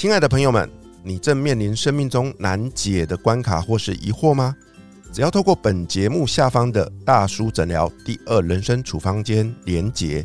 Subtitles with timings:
[0.00, 0.66] 亲爱的朋友们，
[1.02, 4.56] 你正面临生命中难解的关卡或是疑惑吗？
[5.12, 10.24] 只要透过本节目下方的大叔诊疗第二人生处方间连结，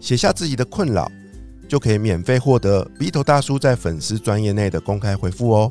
[0.00, 1.08] 写下自己的困扰，
[1.68, 5.70] 就可以免费获得 V 头大叔在粉丝专业内的公开回复哦。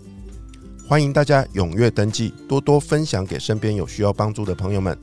[0.88, 4.98] 欢迎大家踊跃登记，多多分享给身边有需要帮助的朋友们，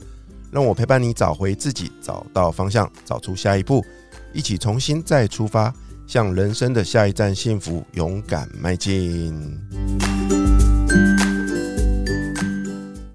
[0.49, 3.85] 让我陪伴你找回自己，找到方向，找出下一步，
[4.33, 5.71] 一起重新再出发，
[6.09, 9.31] 向人生的下一站幸福勇敢迈进。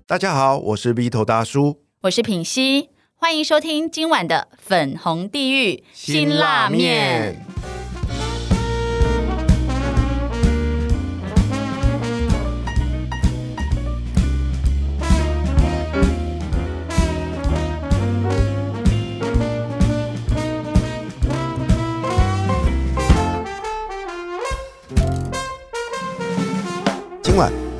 [0.06, 1.80] 大家好，我是 V 头大叔。
[2.02, 7.45] 我是品熙，欢迎收听今晚的粉红地狱辛辣面。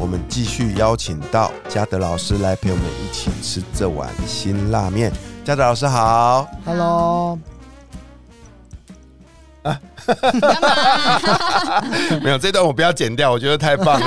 [0.05, 5.11] 我们继续邀请到嘉德老师来陪我们一起吃这碗辛辣面。
[5.43, 7.39] 嘉德老师好，Hello？
[12.23, 14.07] 没有这段我不要剪掉，我觉得太棒了。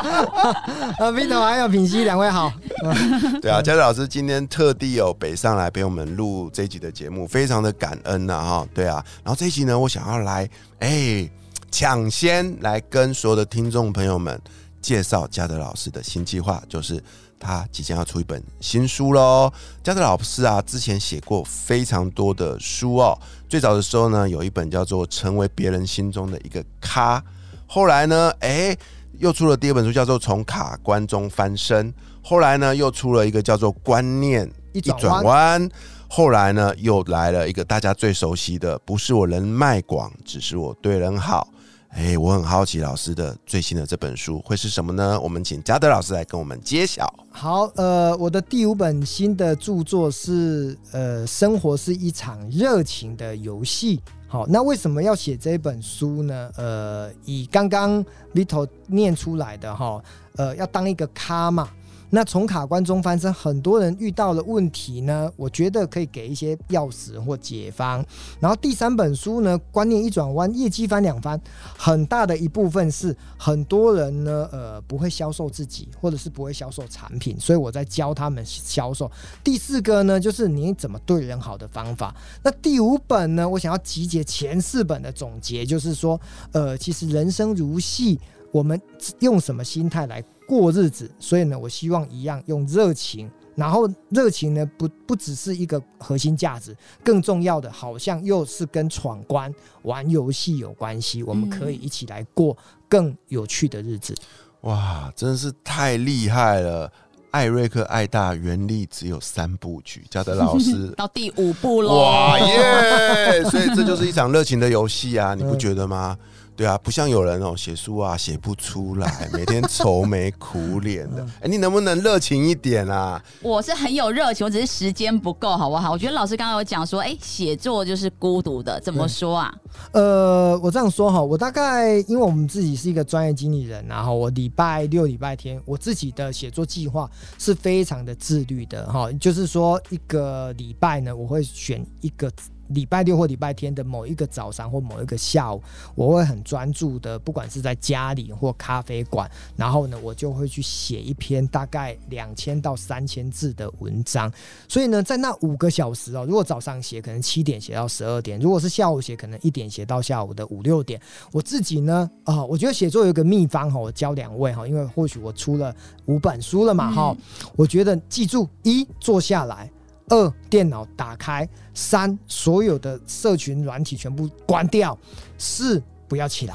[0.98, 2.50] 呃，Vito 还有品熙两位好，
[3.42, 8.66] 对啊，嘉德老师今天特地有北上来陪我们录这一集的节目，非常的感恩呐、哈。
[8.72, 11.28] 对啊，然后这一集呢，我想要来哎
[11.70, 14.40] 抢先来跟所有的听众朋友们
[14.80, 17.02] 介绍嘉德老师的新计划，就是
[17.38, 19.52] 他即将要出一本新书喽。
[19.82, 23.18] 嘉德老师啊，之前写过非常多的书哦，
[23.48, 27.18] 最早的时候呢，有一本叫做《成为别人心中的一个咖》，
[27.66, 28.76] 后来呢，哎。
[29.18, 31.92] 又出了第二本书，叫做《从卡关中翻身》。
[32.22, 35.68] 后来呢，又出了一个叫做《观念一转弯》。
[36.08, 41.48] 后来呢，又来了一个大家最熟悉的，不是我人脉广，只是我对人好。
[41.90, 45.18] 哎，我很好奇老师的最新的这本书会是什么呢？
[45.20, 47.12] 我们请嘉德老师来跟我们揭晓。
[47.30, 54.00] 好，呃，我的第五本新的著作是呃，生活是一场热情的游戏。
[54.28, 56.50] 好，那为什么要写这本书呢？
[56.56, 58.04] 呃，以刚刚
[58.34, 60.00] little 念出来的哈，
[60.36, 61.68] 呃，要当一个咖嘛。
[62.10, 68.04] 那从卡关中翻身，很多人遇到了问题呢，我觉得可以给一些钥匙或解方。
[68.40, 71.40] 然后第三本书呢，观念一转弯，业绩翻两番，
[71.76, 79.10] 很大的一部分是很多人呢，呃，不会销售自己，或者是不会销售产品，所以我在教他们销售。
[79.44, 82.14] 第四个呢，就是你怎么对人好的方法。
[82.42, 86.18] 那第五本呢，我想要集结前四本的总结，就是说，
[86.52, 88.18] 呃，其实人生如戏，
[88.50, 88.80] 我们
[89.20, 91.10] 用什么心态来过日子？
[91.18, 93.30] 所以呢，我希望一样用热情。
[93.54, 101.24] 然后热情呢，不不只是一个核心价值，更重要的好像又是跟闯关、玩游戏有关系。
[101.24, 102.56] 我们可以一起来过
[102.88, 104.14] 更有趣的日子。
[104.60, 106.90] 哇，真的是太厉害了！
[107.30, 111.94] 艾瑞克·艾大原力只有三部曲，嘉德老师 到第五部喽！
[111.94, 113.44] 哇耶！
[113.50, 116.16] 所以这就是一场热情的游戏啊，你不觉得吗？
[116.58, 121.24] 对啊，不像有人哦写书啊写不出来，每天愁眉苦脸的。
[121.40, 123.22] 哎、你能不能热情一点啊？
[123.40, 125.92] 我是很有热情，我只是时间不够，好不好？
[125.92, 129.54] 我觉得老师刚刚有讲说，哎，写作就是孤独的，怎么说啊？
[129.92, 137.08] 呃，我这样说哈，我大概因为我们自己是一个专业经理人，然后我礼拜六、礼拜天，我自己的写作计划
[137.38, 142.28] 是非常的自律的哈，就是说一个礼拜呢，我会选一个。
[142.68, 145.62] 礼拜六或礼拜天的某一个早上或某一个下午，
[145.94, 154.32] 我会很专注的，不管是在家里或咖啡馆，然后呢，我就会去写一篇大概两千到三千字的文章。
[154.68, 161.00] 所以呢，在那五个小时哦，如果早上写，可能七点写到十二点；如果是下午写，可能一点写到下午的五六点。
[161.32, 165.74] 我自己呢，啊、我觉得写作有一个秘方哈，我教两位哈，因为或许我出了
[166.06, 167.16] 五本书了嘛哈，
[167.56, 169.70] 我觉得记住一坐下来。
[170.08, 174.96] 二，电脑打开；三，所有的社群软体全部关掉；
[175.38, 176.54] 四，不要起来。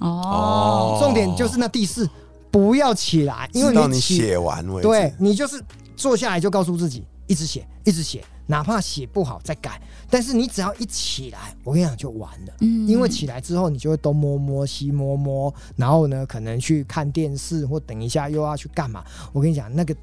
[0.00, 2.08] 哦，重点就是那第四，
[2.50, 4.88] 不要起来，因为你写完为止。
[4.88, 5.62] 对你就是
[5.96, 9.80] 坐下来就告诉自己，一直写，一直写，哪怕写不好再改。
[10.10, 19.04] 但是你只要一起来，我跟你讲就完了，嗯因为起来之后你就会东摸摸西摸摸，然后呢可能去看电视或等一下又要去干嘛。
[19.32, 19.94] 我跟你讲，那个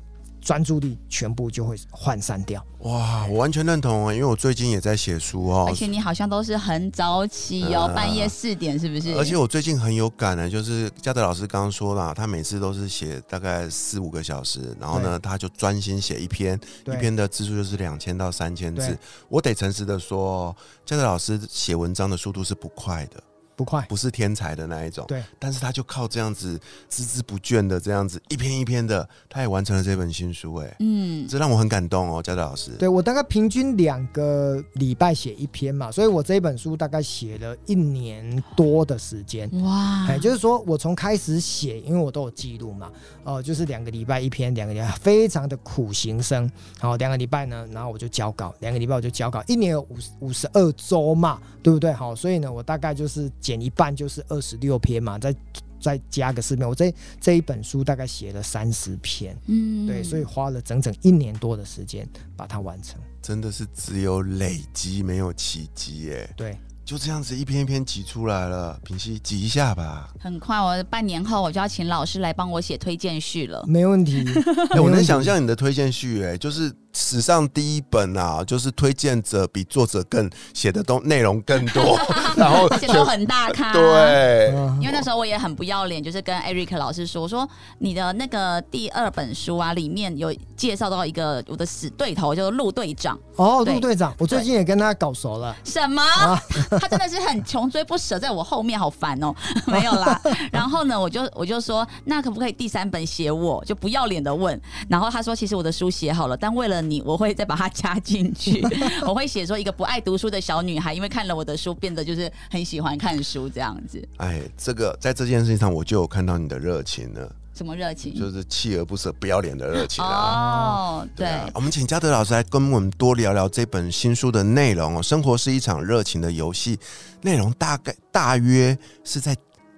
[0.46, 2.64] 专注力全部就会涣散掉。
[2.82, 9.16] 哇，我完全认同啊，因为我最近也在写书哦而，且你好像都是很早起哦，呃半夜四点是不是？
[9.16, 18.96] 而且我最近很有感呢，就是嘉德老师刚刚说了，他每次都是写大概四五个小时，然后呢，他就专心写一篇，一篇的字数就是两千到三千字。
[19.28, 20.56] 我得诚实的说，
[20.86, 23.24] 嘉德老师写文章的速度是不快的。
[23.56, 23.86] 不快。
[23.88, 26.60] 不是天才的那一种，对，但是他就靠这样子
[26.90, 32.72] 孜孜不倦的这样子一篇一篇的，他也完成了这本新书，哎，嗯，这让我很感动哦，教导老师。
[32.72, 39.50] 对我大概平均两个礼拜写一篇嘛，所以我这一本书大概写了一年多的时间。
[39.64, 42.92] 哇，哎，就是说我从开始写，因为我都有记录嘛，
[43.24, 46.50] 哦、就是两个礼拜一篇，两个礼拜非常的苦行僧。
[46.80, 51.92] 好，两个礼拜呢，然后我就交稿，两个礼拜我就交稿，一年有五五十二周嘛，对不对？
[51.94, 55.36] 好，所以呢，我大概就是减一半，就是二十六篇嘛，再
[55.80, 63.00] 再加个四篇，我这这一本书大概写了三十篇，嗯，对，所以花了整整一年多的时间把它完成。
[63.22, 68.80] 真的是只有累积没有奇迹，哎，对，就这样子一篇一篇挤出来了。
[68.84, 73.64] 平息挤一下吧，很快，我半年后我就要请老师来帮我写推荐序了。
[73.68, 74.24] 没问题。
[74.74, 82.00] 哎、我能想象你的推荐序，哎，就是史上第一本啊，就是推荐者比作者更写的东内容更多，
[82.38, 83.74] 然后 而且都很大咖。
[83.76, 87.48] 对，嗯因为那时候我也很不要脸，就是跟 Eric 老师说，我说
[87.80, 93.20] 你的那个第二本书啊，里面有介绍到一个我的死对头，叫做陆队长。
[93.36, 95.54] 哦，陆队长，我最近也跟他搞熟了。
[95.66, 96.02] 什么？
[96.02, 96.42] 啊
[96.80, 99.34] 他真的是很穷追不舍，在我后面好烦哦。
[99.68, 100.22] 没有啦，
[100.52, 103.64] 然后呢，我就我就说，那可不可以第三本写我？
[103.66, 104.60] 就不要脸的问。
[104.88, 108.62] 然后他说，其实我的书写好了，但为了你，我会再把它加进去。
[109.06, 114.02] 我会写说一个不爱读书的小女孩，因为看了我的书，变得就是很喜欢看书这样子。
[114.18, 118.14] 哎，这个在这件事情上，我就有看到你的热情了，什么热情？
[118.14, 120.10] 就是锲而不舍、不要脸的热情啊。
[120.10, 125.02] 哦，对，啊，我们请嘉德老师来跟我们多聊聊这本新书的内容哦。
[125.02, 126.78] 生活是一场热情的游戏，
[127.22, 129.36] 内容大概大约是在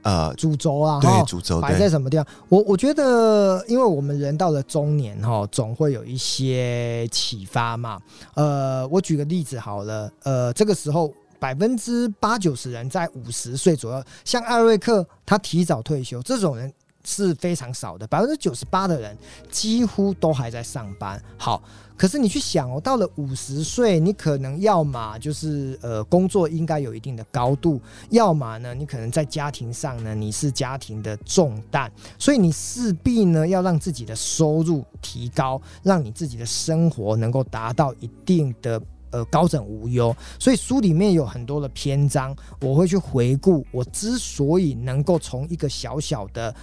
[0.08, 2.26] 呃，主轴啊，对哈主轴摆在什么地方？
[2.48, 8.00] 我我觉得，因为我们人到了中年哈，总会有一些启发嘛。
[8.34, 16.72] 呃，我举个例子好了，呃，这个时候百分之八九十人在五十岁左右，像艾瑞克他提早退休，这种人
[17.08, 19.18] 是非常少的，百分之九十八的人
[19.50, 21.24] 几乎都还在上班。
[21.38, 21.64] 好，
[21.96, 31.90] 可是你去想哦，到了五十岁，你可能要么就是呃工作应该有一定的高度，要么呢你可能在家庭上呢你是家庭的重担，
[32.20, 38.82] 所以你势必呢要让自己的收入提高，让你自己的生活能够达到一定的。
[39.10, 46.54] 呃，高枕无忧，所以书里面有很多的篇章，我会去回顾我之所以能够从一个小小的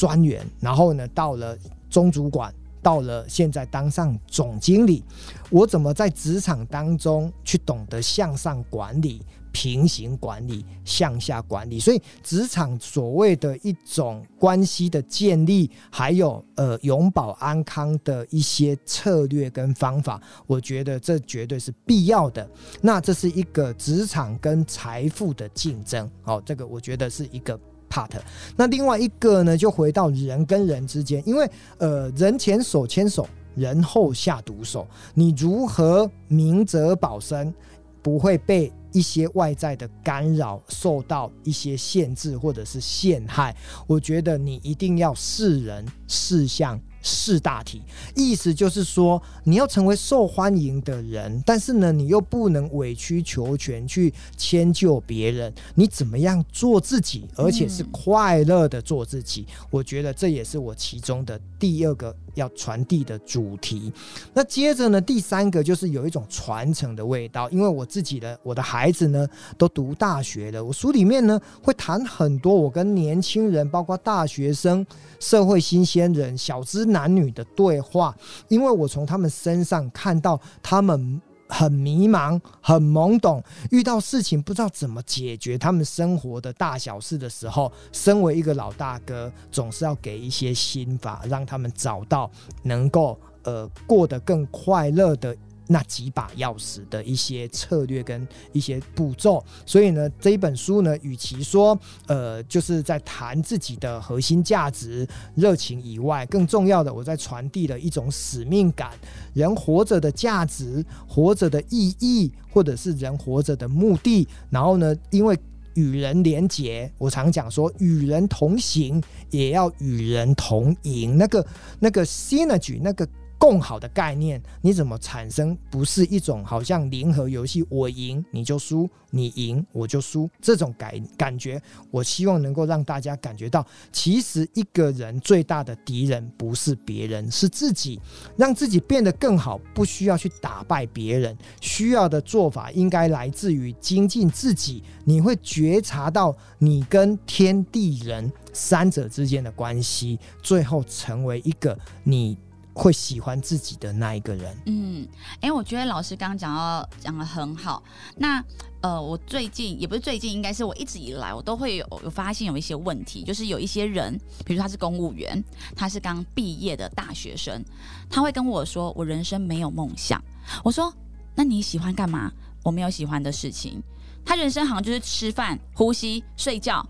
[0.00, 1.54] 专员，然后呢到了
[1.90, 2.50] 中主管，
[2.82, 5.04] 到了现在当上总经理，
[5.50, 9.20] 我怎么在职场当中去懂得向上管理、
[9.52, 11.78] 平行管理、向下管理？
[11.78, 22.48] 所以职场所谓的一种关系的建立，还有呃永保安康的一些策略跟方法，我觉得这绝对是必要的。
[22.80, 27.60] 那这是一个职场跟财富的竞争，哦，这个我觉得是一个
[27.90, 28.10] part。
[28.56, 37.52] 那另外一个呢，就回到人跟人之间，因为呃，人前手牵手，人后下毒手，你如何明哲保身，
[38.00, 43.54] 不会被一些外在的干扰，受到一些限制或者是陷害？
[43.86, 47.82] 我觉得你一定要视人、视相、视大题。
[48.14, 55.52] 意思就是说，你要成为受欢迎的人，但是呢，你又不能委曲求全去迁就别人。
[55.74, 59.46] 你怎么样做自己，而且是快乐的做自己？
[59.70, 63.92] 我觉得这也是我其中的第二个要传递的主题。
[64.34, 69.26] 那接着呢，第三个就是有一种传承的味道，因为我自己的我的孩子呢
[69.56, 74.86] 都读大学了，我书里面呢会谈很多我跟年轻人，包括大学生、
[75.18, 78.14] 社会新鲜人、小资男女的对话，
[78.48, 81.20] 因为我从他们身上看到他们。
[81.52, 83.42] 很迷茫，很懵懂，
[83.72, 92.30] 遇到事情不知道怎么解决他们生活的大小事的时候，身为一个老大哥，总是要给一些心法，让他们找到
[92.62, 95.36] 能够呃过得更快乐的
[95.72, 99.42] 那几把钥匙的一些策略跟一些步骤。
[99.64, 108.90] 所以呢，这一本书呢，与其说呃就是在谈自己的核心价值、热情以外，更重要的，我在传递了一种使命感，
[109.32, 114.26] 人活着的价值、活着的意义，或者是人活着的目的。
[114.50, 115.38] 然后呢，因为
[115.74, 119.00] 与人连结，我常讲说，与人同行
[119.30, 121.16] 也要与人同赢。
[121.16, 121.46] 那个
[121.78, 123.06] 那个 synergy，那个
[123.40, 131.60] 共好的概念，你怎么产生不是一种好像零和游戏，我赢你就输，你赢我就输这种感感觉？
[131.90, 137.98] 我希望能够让大家感觉到，其实一个人最大的敌人不是别人，是自己。
[138.36, 144.84] 让自己变得更好，不需要去打败别人，需要的做法应该来自于精进自己。
[145.06, 152.36] 你会觉察到你跟天地人三者之间的关系，最后成为一个你。
[152.80, 154.56] 会喜欢自己的那一个人。
[154.64, 155.06] 嗯，
[155.42, 157.82] 哎，我觉得老师刚刚讲到讲的很好。
[158.16, 158.42] 那
[158.80, 165.44] 呃，我最近也不是最近，应该是我一直以来我都会有有发现有一些问题，就是有一些人，比如他是公务员，
[165.76, 167.62] 他是刚毕业的大学生，
[168.08, 170.18] 他会跟我说：“我人生没有梦想。”
[170.64, 170.90] 我说
[171.36, 172.32] ：“那你喜欢干嘛？”
[172.64, 173.82] 我没有喜欢的事情。
[174.24, 176.86] 他人生好像就是吃饭、呼吸、睡觉，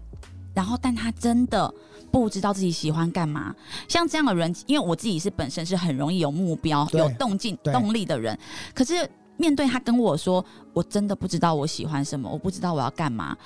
[0.55, 1.75] 然后但他真的。
[2.11, 3.55] 不知道自己喜欢干嘛，
[3.89, 8.39] 像这样的人，因为我自己是本身是很容易有目标、有动静、动力的人。
[8.75, 13.37] 可是面对他跟我说，我真的不知道我喜欢什么，我不知道我要干嘛。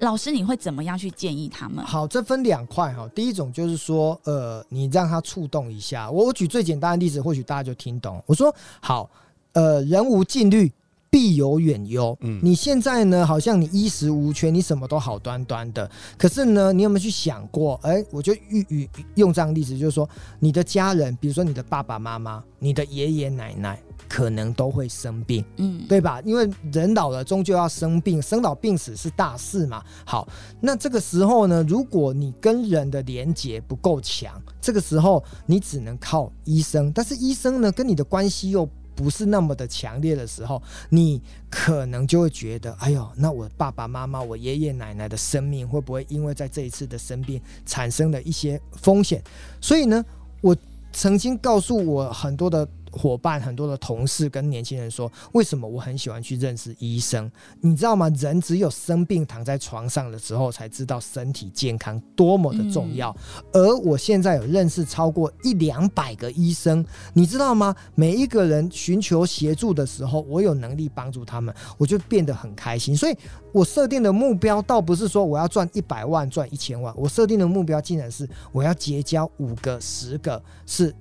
[0.00, 1.84] 老师，你会怎么样去建议他们？
[1.84, 3.08] 好，这分两块哈。
[3.14, 6.08] 第一种就是说，呃，你让他触动一下。
[6.10, 8.22] 我我举最简单的例子，或许大家就听懂。
[8.24, 9.10] 我说好，
[9.54, 10.72] 呃，人无尽虑。
[11.10, 12.16] 必有远忧。
[12.20, 15.90] 嗯，你现在呢，好像你衣食无缺，你什么都好端端的。
[16.16, 17.78] 可是呢，你有没有去想过？
[17.82, 26.20] 哎，我就用用用这样例子，就是说，你的家人，比如说你的爸爸妈妈、你的爷爷奶奶，可能都会生病，嗯，对吧？
[26.24, 29.82] 因为人老了，终究要生病，生老病死是大事嘛。
[30.04, 30.28] 好，
[30.60, 36.92] 那这个时候呢，如果你跟人的连接不够强，这个时候你只能靠医生。
[36.92, 38.68] 但是医生呢，跟你的关系又。
[38.98, 49.22] 不是那么的强烈的时候，你可能就会觉得，哎呦，那我爸爸妈妈、我爷爷奶奶的生命会不会因为在这一次的生病产生了一些风险？
[49.60, 50.04] 所以呢，
[50.40, 50.56] 我
[50.92, 52.68] 曾经告诉我很多的。
[52.90, 57.30] 伙伴很多的同事跟年轻人说：“为什么我很喜欢去认识医生？
[57.60, 58.08] 你知道吗？
[58.18, 63.14] 人只有生病躺在床上的时候，才知道身体健康多么的重要。
[63.52, 67.74] 而我现在有认识超过一两百个医生，你知道吗？
[67.94, 72.96] 每一个人寻求协助的时候，我有能力帮助他们，我就变得很开心。
[72.96, 73.16] 所以
[73.52, 80.94] 我设定的目标倒不是说我要赚一百万、赚一千万，我设定的目标竟然是我要结交五个、十个是。”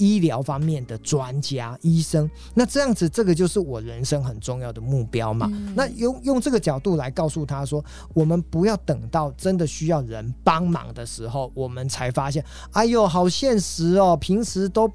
[0.00, 5.46] 医疗方面的专家、医生，那这样子，这个就是我人生很重要的目标嘛。
[5.76, 12.42] 那用用这个角度来告诉他说，我们不要等到真的需要人帮忙的时候，我们才发现，
[12.72, 14.90] 哎呦，好现实哦，平时都。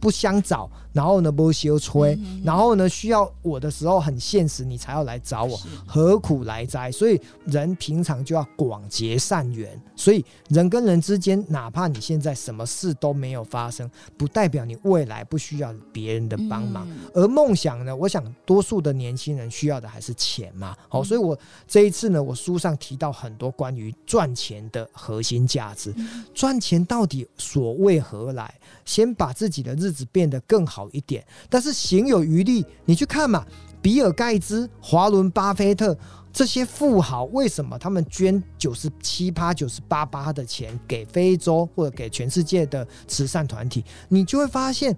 [0.00, 6.90] 不相找，然后呢不修吹，然后呢需要我的时候很现实，你才要来找我，何苦来哉？
[6.90, 9.80] 所以人平常就要广结善缘。
[9.94, 16.88] 所以人跟人之间，哪怕你现在什么事都没有发生，不代表你未来不需要别人的帮忙。
[17.12, 20.74] 而梦想呢，我想多数的年轻人需要的还是钱嘛。
[20.88, 21.38] 好，所以我
[21.68, 25.94] 这一次呢，我书上提到很多关于赚钱的核心价值。
[26.32, 28.54] 赚钱到底所为何来？
[28.90, 33.46] 先把自己的日子变得更好一点，但是行有余力，你去看嘛，
[33.80, 35.96] 比尔盖茨、华伦巴菲特
[36.32, 43.84] 这些富豪，为什么他们捐九十七趴、九十八趴的钱给非洲或者给全世界的慈善团体？
[44.08, 44.96] 你就会发现。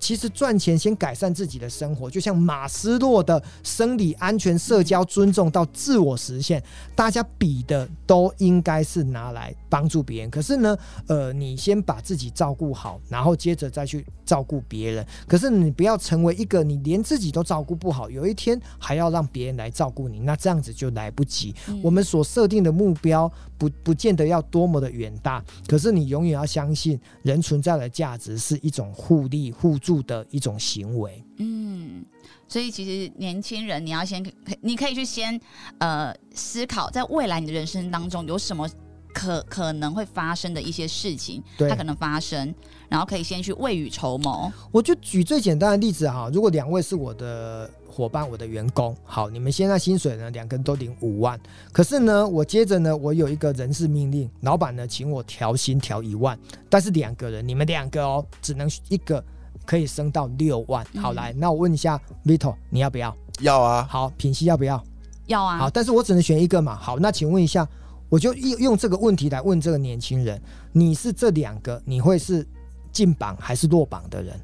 [0.00, 6.62] 其实赚钱先改善自己的生活，就像马斯洛的生理安全、社交尊重到自我实现，
[6.94, 10.30] 大家比的都应该是拿来帮助别人。
[10.30, 15.04] 可是呢，呃，你先把自己照顾好，然后接着再去照顾别人。
[15.26, 21.52] 可是你不要成为一个你连自己都照顾不好，有一天还要让别人来照顾你，那这样子就来不及。
[21.82, 29.88] 我们所设定的目标不不见得要多么的远大，可是你永远要相信，人存在的价值是一种互利互助。
[29.88, 32.04] 助的一种行为，嗯，
[32.46, 34.22] 所以其实年轻人，你要先，
[34.60, 35.40] 你可以去先
[35.78, 38.68] 呃思考，在未来你的人生当中有什么
[39.12, 42.54] 可可能会发生的一些事情，它可能发生，
[42.88, 44.52] 然后可以先去未雨绸缪。
[44.70, 51.38] 我就举最简单的例子哈，如果两位是我的伙伴，我的员工，好，你们现在薪水呢，两个人都领五万，
[51.72, 56.38] 可是呢，我接着呢，我有一个人事命令，老板呢，请我调薪调一万，
[56.68, 59.24] 但是两个人，你们两个哦，只能一个。
[59.66, 63.14] 可以升到六万，好来，那我问一下 Vito，你要不要？
[63.40, 63.86] 要啊。
[63.90, 64.82] 好，品熙要不要？
[65.26, 65.58] 要啊。
[65.58, 66.74] 好，但是我只能选一个嘛。
[66.74, 67.68] 好，那请问一下，
[68.08, 70.40] 我就用用这个问题来问这个年轻人：
[70.72, 72.46] 你是这两个，你会是
[72.90, 74.34] 进榜还是落榜的人？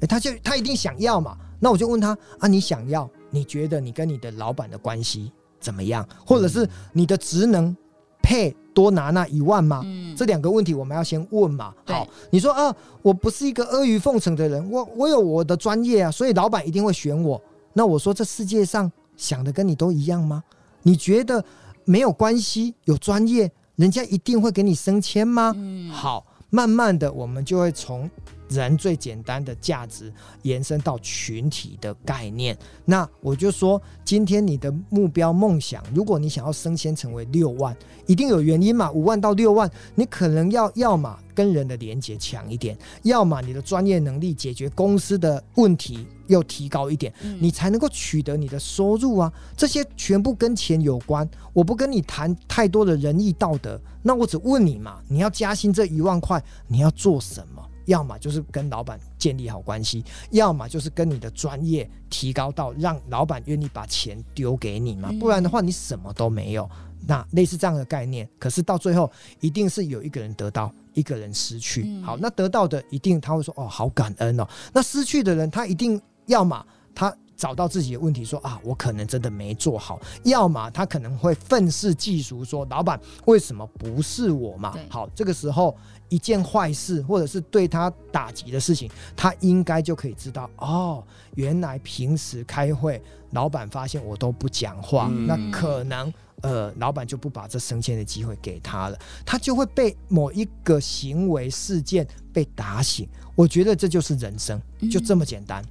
[0.00, 1.36] 哎，他就他一定想要嘛。
[1.58, 3.08] 那我就问他啊，你想要？
[3.30, 6.06] 你觉得你跟你的老板的关系怎么样？
[6.26, 7.76] 或者是你的职能？
[8.22, 9.82] 配多拿那一万吗？
[9.84, 11.72] 嗯这两个问题我们要先问嘛。
[11.84, 17.40] 好，你说啊，我不是一个阿谀奉承的人，我我有我的专业啊，所以老板一定会选我。
[17.72, 20.42] 那我说这世界上想的跟你都一样吗？
[20.82, 21.44] 你觉得
[21.86, 25.54] 没有关系，有专业，人家一定会给你升迁吗？
[25.56, 28.10] 嗯好，慢慢的我们就会从
[28.48, 30.12] 人最简单的价值
[30.42, 32.56] 延伸到群体的概念。
[32.84, 37.76] 那我就说，今天你的目标梦想，如果你想要升迁成为六万，
[38.06, 38.90] 一定有原因嘛？
[38.92, 49.32] 五万到六万，你可能要要么跟人的连接强一点，要么你的专业能力解决公司的问题又提高一点，嗯你才能够取得你的收入啊。
[49.56, 51.28] 这些全部跟钱有关。
[51.52, 57.62] 我不跟你谈太多的仁义道德，那我只问你嘛，你要加薪这一万块，你要做什么？
[57.86, 66.68] 要么就是跟老板建立好关系，要么就是跟你的专业提高到让老板愿意把钱丢给你嘛，嗯不然的话你什么都没有。
[67.08, 71.84] 那类似这样的概念，可是到最后一定是有一个人得到，一个人失去。
[71.86, 74.48] 嗯好，那得到的一定他会说哦，好感恩哦。
[74.72, 84.74] 那失去的人，他一定要么他找到自己的问题说啊，我可能真的没做好；要么他可能会愤世嫉俗说，老板为什么不是我嘛？
[84.88, 85.76] 好，这个时候
[86.08, 93.00] 一件坏事或者是对他打击的事情，他应该就可以知道哦，原来平时开会，
[93.32, 96.12] 老板发现我都不讲话，嗯那可能。
[96.42, 103.08] 呃，老板就不把这升迁的机会给他了，他就会被某一个行为事件被打醒。
[103.34, 104.60] 我觉得这就是人生，
[104.92, 105.64] 就这么简单。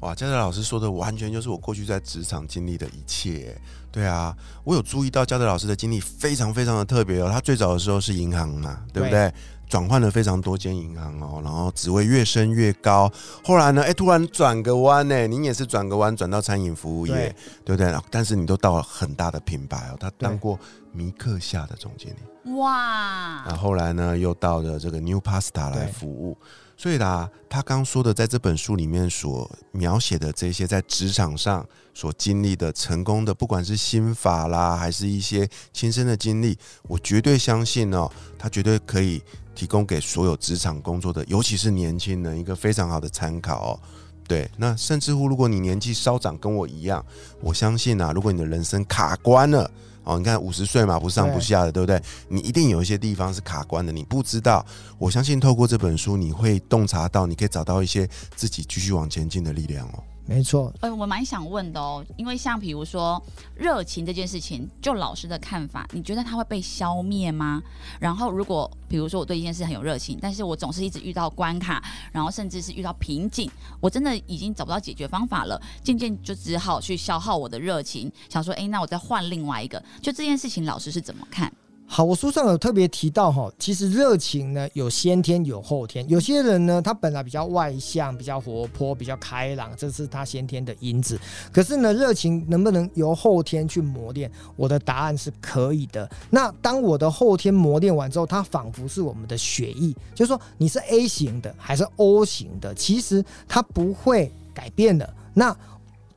[0.00, 3.56] 哇，嘉德老师说的完全就是我过去在职场经历的一切。
[3.92, 7.28] 对啊，我有注意到嘉德老师的经历非常非常的特别哦。
[7.30, 9.32] 他最早的时候是银行嘛，对不对？
[9.68, 13.12] 转换了非常多间银行哦，然后职位越升越高。
[13.44, 17.94] 后来呢，哎，突然转个弯呢，您也是转个弯，转到餐饮服务业，对不对？
[18.10, 20.58] 但是你都到了很大的品牌哦，他当过
[20.92, 22.52] 米克夏的总经理。
[22.56, 26.36] 哇那，后来呢，又到了这个 New Pasta 来服务。
[26.80, 39.22] 所以啦，他刚说的，在这本书里面所描写的这些在职场上所经历的成功的，不管是心法啦，还是一些亲身的经历，我绝对相信哦，他绝对可以
[39.54, 43.80] 提供给所有职场工作的，尤其是年轻人一个非常好的参考哦。
[44.26, 47.04] 对，那甚至乎，如果你年纪稍长，跟我一样，
[47.42, 49.70] 我相信啊，如果你的人生卡关了。
[50.04, 52.00] 哦，你看五十岁嘛，不上不下的，对不对？
[52.28, 54.64] 你一定有一些地方是卡关的，你不知道。
[54.98, 60.02] 我相信透过这本书，你会洞察到，你可以找到一些自己继续往前进的力量哦。
[60.32, 63.20] 没错，呃，我蛮想问的哦，因为像比如说
[63.56, 67.60] 热情这件事情，就老师的看法，你觉得它会被消灭吗？
[67.98, 79.82] 然后如果比如说我对一件事很有热情，但是我总是一直遇到关卡，然后甚至是遇到瓶颈，我真的已经找不到解决方法了，渐渐就只好去消耗我的热情，想说，哎，那我再换另外一个。
[80.00, 81.52] 就这件事情，老师是怎么看？
[81.92, 91.18] 好，我书上有特别提到哈，其实热情呢有先天有后天，有些人呢他本来比较外向、比较活泼、比较开朗，这是他先天的因子。
[91.52, 94.30] 可是呢，热情能不能由后天去磨练？
[94.54, 96.08] 我的答案是可以的。
[96.30, 105.12] 那当我的后天磨练完之后，它仿佛是我们的血液，就是说你是 A 型的还是 O 型的，其实它不会改变的。
[105.34, 105.56] 那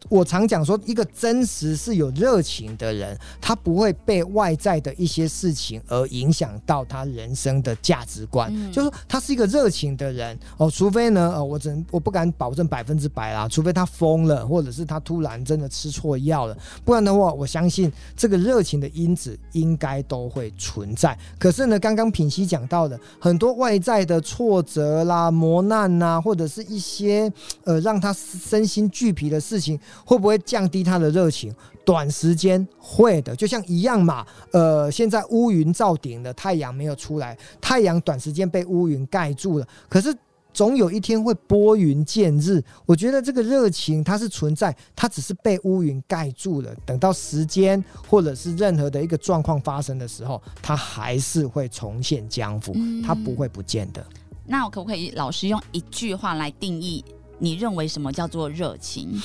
[0.10, 8.52] 我常讲说，一个真实是有热情的人，他不会被外在的一些事情而影响到他人生的价值观。
[8.54, 21.18] 嗯就是说，他是一个热情的人哦，除非呢，呃，我只能我不敢保证百分之百啦，除非他疯了，或者是他突然真的吃错药了，不然的话，我相信这个热情的因子应该都会存在。
[21.40, 27.32] 可是呢，刚刚品熙讲到的很多外在的挫折啦、磨难呐，或者是一些
[27.64, 31.54] 呃让他身心俱疲的事情，会不会降低他的热情？
[31.86, 34.26] 短时间会的，就像一样嘛。
[34.52, 40.16] 呃，现在乌云罩顶了，太阳没有出来，太阳短时间被乌云盖住了，可是。
[40.56, 46.72] 总有一天会拨云见日，我觉得这个热情它是存在，它只是被乌云盖住了。
[46.86, 54.06] 等到时间或者是任何的一个状况发生的时候，它还是会重现江湖，嗯它不会不见的。
[54.46, 57.04] 那我可不可以老师用一句话来定义？
[57.40, 59.20] 你认为什么叫做热情？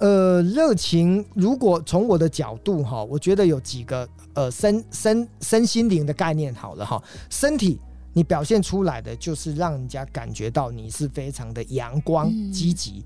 [0.00, 7.78] 呃，热情，如果从我的角度哈，我觉得有几个呃身身身心灵的概念好了哈，身体。
[8.12, 13.04] 你表现出来的就是让人家感觉到你是非常的阳光、嗯积极，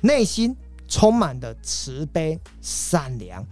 [0.00, 0.56] 内心
[0.88, 3.44] 充满的慈悲、善良。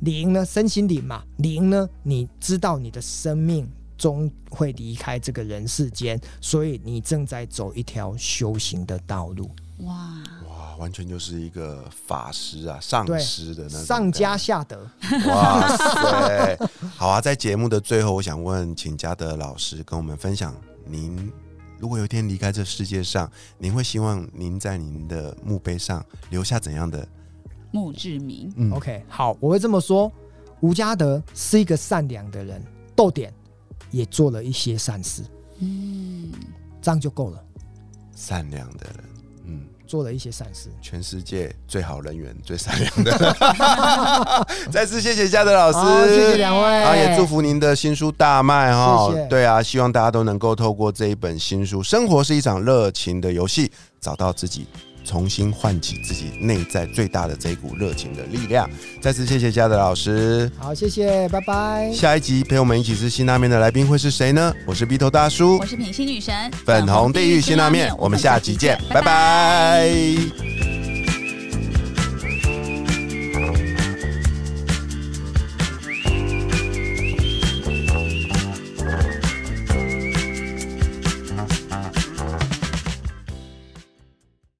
[0.00, 9.50] 灵呢，身心灵嘛，灵呢，你知道你的生命终会离开这个人世间，所以你正在走一条修行的道路。
[9.78, 10.22] 哇，
[10.74, 14.88] 哇，完全就是一个法师啊，上师的那种上家下德。
[15.00, 16.58] 觉哇塞！
[16.96, 20.54] 好啊，在节目的最后，我想问，请家德老师跟我们分享，
[20.86, 21.32] 您
[21.78, 27.06] 如果有一天离开这世界上，您会希望您在您的墓碑上留下怎样的？
[27.70, 28.52] 墓志铭。
[28.56, 30.10] 嗯 OK，好，我会这么说。
[30.60, 32.62] 吴家德是一个善良的人，
[32.96, 33.32] 逗点
[33.90, 35.22] 也做了一些善事，
[35.58, 36.32] 嗯，
[36.80, 37.44] 这样就够了。
[38.14, 39.13] 善良的人，嗯。
[39.94, 43.36] 做了一些善事，全世界最好人缘、最善良的。
[44.68, 49.26] 再次谢谢嘉德老师，谢谢两位，啊，也祝福您的新书大卖哈谢谢。
[49.28, 53.68] 对啊，希望大家都能够透过这一本新书《生活是一场热情的游戏》，
[54.00, 54.66] 找到自己，
[55.04, 58.68] 重新唤起自己内在最大的这一股热情的力量。
[59.00, 60.50] 再次谢谢嘉德老师。
[60.58, 61.92] 好，谢谢，拜拜。
[61.92, 64.52] 下一集陪我们一起吃辛拉面的来宾会是谁呢？
[64.66, 69.88] 我是鼻头大叔我，是品心女神，粉红地狱辛拉面，我们下集见，拜拜